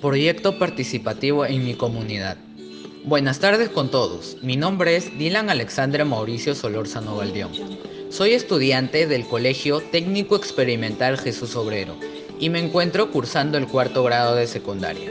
Proyecto 0.00 0.58
participativo 0.58 1.46
en 1.46 1.64
mi 1.64 1.72
comunidad. 1.72 2.36
Buenas 3.04 3.38
tardes 3.40 3.70
con 3.70 3.90
todos. 3.90 4.36
Mi 4.42 4.54
nombre 4.58 4.94
es 4.94 5.16
Dylan 5.18 5.48
Alexandre 5.48 6.04
Mauricio 6.04 6.54
Solórzano 6.54 7.16
Valdión. 7.16 7.50
Soy 8.10 8.32
estudiante 8.32 9.06
del 9.06 9.26
Colegio 9.26 9.80
Técnico 9.80 10.36
Experimental 10.36 11.16
Jesús 11.16 11.56
Obrero 11.56 11.96
y 12.38 12.50
me 12.50 12.58
encuentro 12.58 13.10
cursando 13.10 13.56
el 13.56 13.66
cuarto 13.66 14.04
grado 14.04 14.36
de 14.36 14.46
secundaria. 14.46 15.10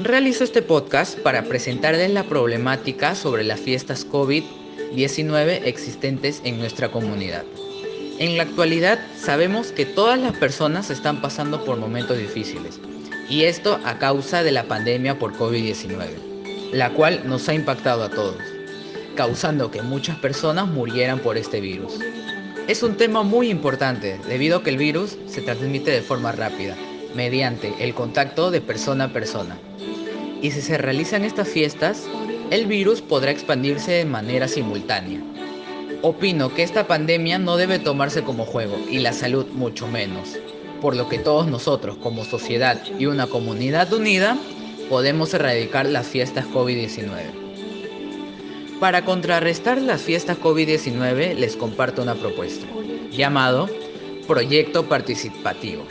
Realizo 0.00 0.44
este 0.44 0.62
podcast 0.62 1.18
para 1.18 1.42
presentarles 1.42 2.10
la 2.10 2.24
problemática 2.24 3.14
sobre 3.14 3.44
las 3.44 3.60
fiestas 3.60 4.08
COVID-19 4.08 5.60
existentes 5.66 6.40
en 6.44 6.58
nuestra 6.58 6.90
comunidad. 6.90 7.44
En 8.18 8.38
la 8.38 8.44
actualidad 8.44 8.98
sabemos 9.20 9.72
que 9.72 9.84
todas 9.84 10.18
las 10.18 10.34
personas 10.38 10.88
están 10.88 11.20
pasando 11.20 11.66
por 11.66 11.76
momentos 11.76 12.16
difíciles 12.16 12.80
y 13.28 13.44
esto 13.44 13.80
a 13.84 13.98
causa 13.98 14.42
de 14.42 14.52
la 14.52 14.64
pandemia 14.64 15.18
por 15.18 15.32
COVID-19, 15.34 16.72
la 16.72 16.90
cual 16.90 17.22
nos 17.24 17.48
ha 17.48 17.54
impactado 17.54 18.04
a 18.04 18.10
todos, 18.10 18.36
causando 19.14 19.70
que 19.70 19.82
muchas 19.82 20.18
personas 20.18 20.68
murieran 20.68 21.18
por 21.20 21.38
este 21.38 21.60
virus. 21.60 21.98
Es 22.68 22.82
un 22.82 22.96
tema 22.96 23.22
muy 23.22 23.50
importante 23.50 24.18
debido 24.28 24.58
a 24.58 24.62
que 24.62 24.70
el 24.70 24.78
virus 24.78 25.18
se 25.26 25.42
transmite 25.42 25.90
de 25.90 26.02
forma 26.02 26.32
rápida, 26.32 26.76
mediante 27.14 27.72
el 27.78 27.94
contacto 27.94 28.50
de 28.50 28.60
persona 28.60 29.04
a 29.04 29.12
persona. 29.12 29.58
Y 30.42 30.50
si 30.50 30.60
se 30.60 30.78
realizan 30.78 31.24
estas 31.24 31.48
fiestas, 31.48 32.06
el 32.50 32.66
virus 32.66 33.00
podrá 33.00 33.30
expandirse 33.30 33.92
de 33.92 34.04
manera 34.04 34.48
simultánea. 34.48 35.20
Opino 36.02 36.52
que 36.52 36.62
esta 36.62 36.86
pandemia 36.86 37.38
no 37.38 37.56
debe 37.56 37.78
tomarse 37.78 38.22
como 38.22 38.44
juego 38.44 38.76
y 38.90 38.98
la 38.98 39.12
salud 39.12 39.46
mucho 39.52 39.86
menos, 39.86 40.36
por 40.84 40.96
lo 40.96 41.08
que 41.08 41.18
todos 41.18 41.46
nosotros 41.46 41.96
como 41.96 42.26
sociedad 42.26 42.78
y 42.98 43.06
una 43.06 43.26
comunidad 43.26 43.90
unida 43.90 44.36
podemos 44.90 45.32
erradicar 45.32 45.86
las 45.86 46.06
fiestas 46.06 46.44
COVID-19. 46.44 48.80
Para 48.80 49.02
contrarrestar 49.02 49.80
las 49.80 50.02
fiestas 50.02 50.38
COVID-19 50.38 51.36
les 51.36 51.56
comparto 51.56 52.02
una 52.02 52.14
propuesta 52.14 52.66
llamado 53.10 53.70
Proyecto 54.26 54.86
Participativo, 54.86 55.86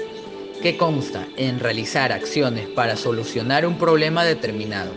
que 0.61 0.77
consta 0.77 1.25
en 1.38 1.59
realizar 1.59 2.11
acciones 2.11 2.67
para 2.67 2.95
solucionar 2.95 3.66
un 3.66 3.80
problema 3.80 4.23
determinado. 4.23 4.91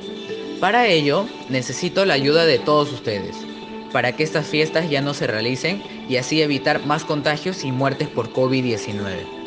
Para 0.60 0.88
ello 0.88 1.24
necesito 1.48 2.04
la 2.04 2.12
ayuda 2.12 2.44
de 2.44 2.58
todos 2.58 2.92
ustedes 2.92 3.34
para 3.94 4.14
que 4.14 4.24
estas 4.24 4.46
fiestas 4.46 4.90
ya 4.90 5.00
no 5.00 5.14
se 5.14 5.26
realicen 5.26 5.82
y 6.06 6.18
así 6.18 6.42
evitar 6.42 6.84
más 6.84 7.02
contagios 7.02 7.64
y 7.64 7.72
muertes 7.72 8.08
por 8.08 8.30
COVID-19. 8.30 9.45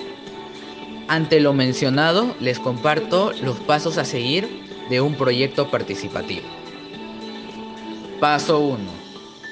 Ante 1.10 1.40
lo 1.40 1.54
mencionado, 1.54 2.36
les 2.40 2.60
comparto 2.60 3.34
los 3.42 3.60
pasos 3.62 3.98
a 3.98 4.06
seguir 4.06 4.48
de 4.92 5.02
un 5.02 5.16
proyecto 5.16 5.72
participativo. 5.72 6.48
Paso 8.20 8.60
1. 8.60 8.80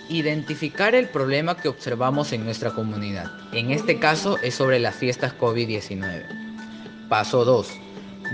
Identificar 0.10 0.94
el 0.94 1.10
problema 1.10 1.58
que 1.58 1.68
observamos 1.68 2.32
en 2.32 2.46
nuestra 2.46 2.76
comunidad. 2.76 3.32
En 3.54 3.72
este 3.72 3.98
caso 3.98 4.38
es 4.44 4.54
sobre 4.54 4.80
las 4.80 4.96
fiestas 4.96 5.34
COVID-19. 5.36 7.08
Paso 7.10 7.44
2 7.44 7.68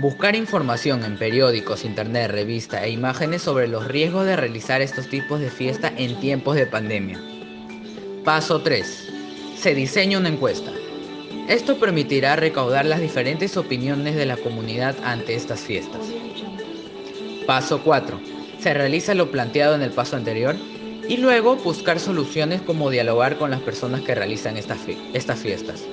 Buscar 0.00 0.36
información 0.36 1.02
en 1.04 1.16
periódicos, 1.16 1.86
internet, 1.86 2.30
revistas 2.30 2.82
e 2.82 2.90
imágenes 2.90 3.40
sobre 3.40 3.68
los 3.68 3.86
riesgos 3.86 4.26
de 4.26 4.36
realizar 4.36 4.82
estos 4.82 5.08
tipos 5.08 5.40
de 5.40 5.48
fiesta 5.48 5.90
en 5.96 6.20
tiempos 6.20 6.56
de 6.56 6.66
pandemia. 6.66 7.18
Paso 8.22 8.60
3. 8.60 9.08
Se 9.56 9.74
diseña 9.74 10.18
una 10.18 10.28
encuesta. 10.28 10.72
Esto 11.48 11.78
permitirá 11.78 12.36
recaudar 12.36 12.86
las 12.86 13.00
diferentes 13.00 13.56
opiniones 13.56 14.16
de 14.16 14.26
la 14.26 14.36
comunidad 14.36 14.96
ante 15.04 15.34
estas 15.34 15.60
fiestas. 15.60 16.00
Paso 17.46 17.82
4. 17.82 18.18
Se 18.58 18.72
realiza 18.72 19.14
lo 19.14 19.30
planteado 19.30 19.74
en 19.74 19.82
el 19.82 19.90
paso 19.90 20.16
anterior 20.16 20.56
y 21.06 21.18
luego 21.18 21.56
buscar 21.56 22.00
soluciones 22.00 22.62
como 22.62 22.88
dialogar 22.88 23.36
con 23.36 23.50
las 23.50 23.60
personas 23.60 24.00
que 24.00 24.14
realizan 24.14 24.56
estas, 24.56 24.78
estas 25.12 25.38
fiestas 25.38 25.84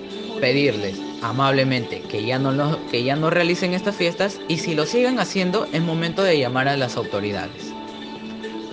pedirles 0.41 0.99
amablemente 1.21 2.01
que 2.01 2.25
ya, 2.25 2.39
no 2.39 2.79
que 2.89 3.03
ya 3.03 3.15
no 3.15 3.29
realicen 3.29 3.73
estas 3.73 3.95
fiestas 3.95 4.39
y 4.47 4.57
si 4.57 4.73
lo 4.73 4.85
siguen 4.85 5.19
haciendo 5.19 5.67
es 5.71 5.81
momento 5.81 6.23
de 6.23 6.39
llamar 6.39 6.67
a 6.67 6.75
las 6.75 6.97
autoridades. 6.97 7.71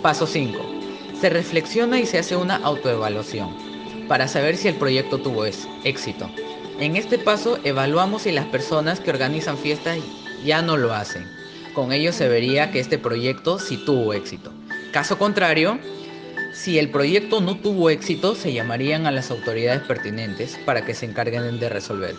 Paso 0.03 0.27
5. 0.27 0.59
Se 1.21 1.28
reflexiona 1.28 2.00
y 2.00 2.06
se 2.06 2.19
hace 2.19 2.37
una 2.37 2.56
autoevaluación 2.56 3.50
para 4.09 4.27
saber 4.27 4.56
si 4.56 4.69
el 4.69 4.77
proyecto 4.77 5.19
tuvo 5.19 5.44
éxito. 5.44 6.31
En 6.81 6.94
este 6.94 7.19
paso 7.19 7.59
evaluamos 7.65 8.22
si 8.22 8.31
las 8.31 8.47
personas 8.47 9.00
que 9.00 9.11
organizan 9.11 9.59
fiestas 9.59 9.99
ya 10.44 10.62
no 10.62 10.77
lo 10.77 10.94
hacen. 10.94 11.27
Con 11.75 11.93
ello 11.93 12.12
se 12.12 12.28
vería 12.28 12.71
que 12.71 12.78
este 12.78 12.99
proyecto 12.99 13.59
sí 13.59 13.83
tuvo 13.84 14.12
éxito. 14.12 14.53
Caso 14.93 15.19
contrario, 15.19 15.81
si 16.53 16.78
el 16.78 16.91
proyecto 16.91 17.41
no 17.41 17.56
tuvo 17.56 17.91
éxito, 17.91 18.37
se 18.37 18.53
llamarían 18.53 19.06
a 19.06 19.11
las 19.11 19.33
autoridades 19.33 19.83
pertinentes 19.83 20.56
para 20.65 20.84
que 20.84 20.94
se 20.94 21.06
encarguen 21.06 21.59
de 21.59 21.69
resolver. 21.69 22.15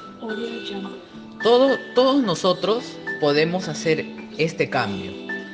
todos 1.41 2.21
nosotros 2.21 2.83
podemos 3.21 3.69
hacer 3.69 4.05
este 4.37 4.69
cambio. 4.69 5.13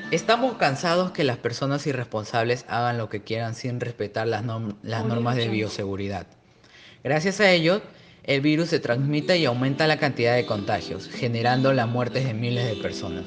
Estamos 0.09 0.57
cansados 0.57 1.11
que 1.11 1.23
las 1.23 1.38
personas 1.38 1.85
irresponsables 1.85 2.65
hagan 2.67 2.97
lo 2.97 3.09
que 3.09 3.21
quieran 3.21 3.53
sin 3.53 3.79
respetar 3.79 4.27
las, 4.27 4.44
las 4.81 5.05
normas 5.05 5.35
de 5.35 5.47
bioseguridad. 5.47 6.25
Gracias 7.03 7.39
a 7.39 7.51
ello, 7.51 7.81
el 8.28 8.41
virus 8.41 8.69
se 8.69 8.80
transmite 8.80 9.38
y 9.38 9.46
aumenta 9.46 9.88
la 9.88 9.97
cantidad 9.97 10.36
de 10.36 10.46
contagios, 10.46 11.08
generando 11.08 11.74
la 11.74 11.86
muerte 11.86 12.22
de 12.24 12.34
miles 12.34 12.66
de 12.68 12.81
personas. 12.81 13.25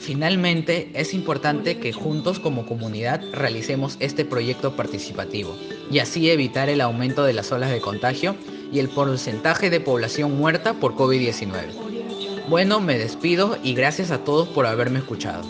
Finalmente, 0.00 0.90
es 0.94 1.12
importante 1.12 1.78
que 1.78 1.92
juntos 1.92 2.38
como 2.38 2.64
comunidad 2.64 3.20
realicemos 3.32 3.96
este 4.00 4.24
proyecto 4.24 4.74
participativo 4.74 5.56
y 5.90 5.98
así 5.98 6.30
evitar 6.30 6.68
el 6.68 6.80
aumento 6.80 7.24
de 7.24 7.34
las 7.34 7.52
olas 7.52 7.70
de 7.70 7.80
contagio 7.80 8.36
y 8.72 8.78
el 8.78 8.88
porcentaje 8.88 9.70
de 9.70 9.80
población 9.80 10.38
muerta 10.38 10.74
por 10.74 10.94
COVID-19. 10.94 12.48
Bueno, 12.48 12.80
me 12.80 12.96
despido 12.96 13.58
y 13.62 13.74
gracias 13.74 14.10
a 14.10 14.24
todos 14.24 14.48
por 14.48 14.66
haberme 14.66 15.00
escuchado. 15.00 15.42